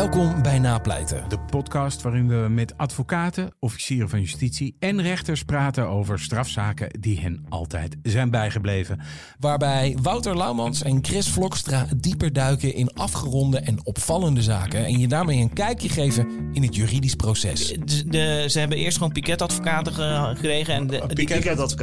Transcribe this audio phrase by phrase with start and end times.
[0.00, 1.24] Welkom bij Napleiten.
[1.28, 7.20] De podcast waarin we met advocaten, officieren van justitie en rechters praten over strafzaken die
[7.20, 9.00] hen altijd zijn bijgebleven.
[9.38, 14.84] Waarbij Wouter Laumans en Chris Vlokstra dieper duiken in afgeronde en opvallende zaken.
[14.84, 17.68] En je daarmee een kijkje geven in het juridisch proces.
[17.68, 20.74] De, de- ze hebben eerst gewoon piketadvocaten ge- gekregen.
[20.74, 21.00] En de.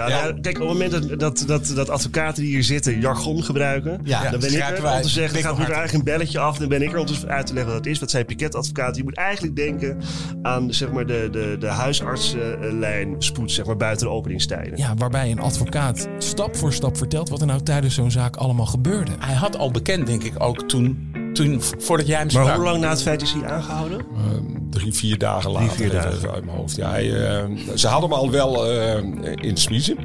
[0.10, 0.32] Ja.
[0.42, 4.30] kijk, op het moment dat, dat, dat, dat advocaten die hier zitten jargon gebruiken, Ja,
[4.30, 6.58] dan ben ik er wij om te zeggen, dan gaat er eigenlijk een belletje af.
[6.58, 8.06] Dan ben ik er om te uit te leggen wat het is.
[8.08, 8.96] Wat zijn piketadvocaten?
[8.98, 9.98] Je moet eigenlijk denken
[10.42, 14.78] aan zeg maar, de, de, de huisartsenlijn spoed zeg maar, buiten de openingstijden.
[14.78, 18.66] Ja, waarbij een advocaat stap voor stap vertelt wat er nou tijdens zo'n zaak allemaal
[18.66, 19.12] gebeurde.
[19.20, 22.56] Hij had al bekend, denk ik, ook toen, toen voordat jij hem Maar sprak.
[22.56, 24.06] hoe lang na het feit is hij aangehouden?
[24.70, 25.70] Drie, vier dagen later.
[25.70, 26.32] vier dagen.
[26.32, 26.76] uit mijn hoofd.
[26.76, 28.98] Ja, hij, eh, ze hadden hem al wel eh,
[29.36, 29.98] in de smiezen.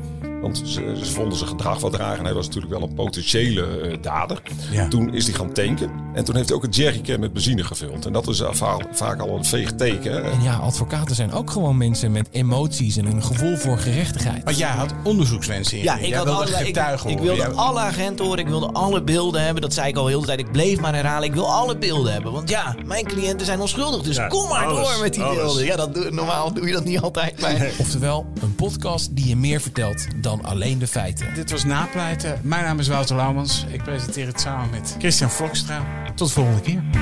[0.42, 2.18] Want ze, ze vonden zijn gedrag wat raar.
[2.18, 4.42] En hij was natuurlijk wel een potentiële eh, dader.
[4.70, 4.88] Ja.
[4.88, 5.90] Toen is hij gaan tanken.
[6.14, 8.06] En toen heeft hij ook een jerrycan met benzine gevuld.
[8.06, 10.24] En dat is eh, va- vaak al een veeg teken.
[10.24, 14.44] En ja, advocaten zijn ook gewoon mensen met emoties en een gevoel voor gerechtigheid.
[14.44, 17.34] Want jij had onderzoekswensen in ja, ik Jij had ik, getuigen ik horen.
[17.36, 19.62] wilde Jij- alle agenten horen, ik wilde alle beelden hebben.
[19.62, 20.38] Dat zei ik al heel de tijd.
[20.40, 22.32] Ik bleef maar herhalen, ik wil alle beelden hebben.
[22.32, 24.02] Want ja, mijn cliënten zijn onschuldig.
[24.02, 25.36] Dus Ja, kom maar alles, door met die alles.
[25.42, 25.64] beelden.
[25.64, 27.40] Ja, dat doe, normaal doe je dat niet altijd.
[27.40, 31.34] Maar Oftewel, een podcast die je meer vertelt dan alleen de feiten.
[31.34, 32.40] Dit was Napleiten.
[32.42, 33.66] Mijn naam is Wouter Laumans.
[33.68, 35.82] Ik presenteer het samen met Christian Vlokstra.
[36.14, 37.01] Tot de volgende keer.